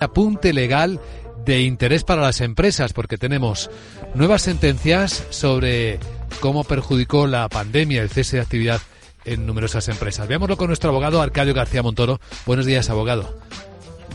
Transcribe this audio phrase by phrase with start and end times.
[0.00, 1.00] apunte legal
[1.44, 3.70] de interés para las empresas, porque tenemos
[4.14, 5.98] nuevas sentencias sobre
[6.40, 8.80] cómo perjudicó la pandemia el cese de actividad
[9.24, 10.28] en numerosas empresas.
[10.28, 12.20] Veámoslo con nuestro abogado Arcadio García Montoro.
[12.46, 13.38] Buenos días, abogado.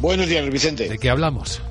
[0.02, 0.90] Buenos días, Vicente.
[0.90, 1.62] ¿De qué hablamos?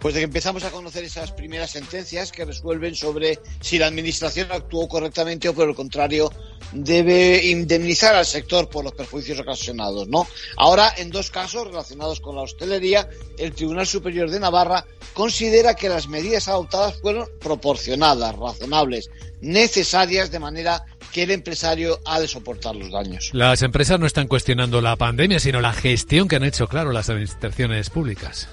[0.00, 4.48] Pues de que empezamos a conocer esas primeras sentencias que resuelven sobre si la Administración
[4.50, 6.32] actuó correctamente o, por el contrario,
[6.72, 10.26] debe indemnizar al sector por los perjuicios ocasionados, ¿no?
[10.56, 13.08] Ahora, en dos casos relacionados con la hostelería,
[13.38, 20.38] el Tribunal Superior de Navarra considera que las medidas adoptadas fueron proporcionadas, razonables, necesarias, de
[20.38, 23.30] manera que el empresario ha de soportar los daños.
[23.32, 27.10] Las empresas no están cuestionando la pandemia, sino la gestión que han hecho, claro, las
[27.10, 28.48] administraciones públicas.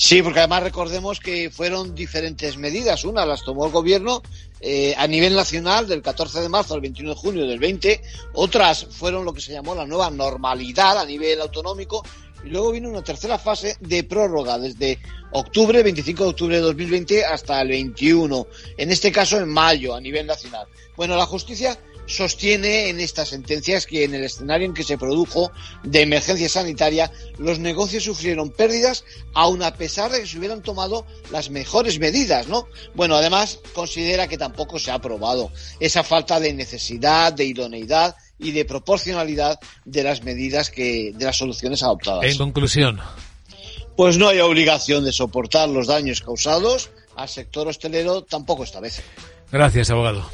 [0.00, 3.04] Sí, porque además recordemos que fueron diferentes medidas.
[3.04, 4.22] Una las tomó el gobierno
[4.60, 8.00] eh, a nivel nacional del 14 de marzo al 21 de junio del 20.
[8.34, 12.04] Otras fueron lo que se llamó la nueva normalidad a nivel autonómico.
[12.44, 14.98] Y luego vino una tercera fase de prórroga desde
[15.32, 18.46] octubre, 25 de octubre de 2020 hasta el 21.
[18.76, 20.66] En este caso en mayo a nivel nacional.
[20.96, 25.52] Bueno, la justicia sostiene en estas sentencias que en el escenario en que se produjo
[25.84, 31.06] de emergencia sanitaria, los negocios sufrieron pérdidas aun a pesar de que se hubieran tomado
[31.30, 32.66] las mejores medidas, ¿no?
[32.94, 38.52] Bueno, además considera que tampoco se ha aprobado esa falta de necesidad, de idoneidad y
[38.52, 42.24] de proporcionalidad de las medidas que de las soluciones adoptadas.
[42.24, 43.00] En conclusión,
[43.96, 49.02] pues no hay obligación de soportar los daños causados al sector hostelero tampoco esta vez.
[49.50, 50.24] Gracias, abogado.